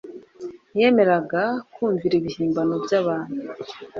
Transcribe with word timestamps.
ntiyemeraga 0.71 1.43
kumvira 1.73 2.13
ibihimbano 2.19 2.75
by'abantu. 2.85 3.37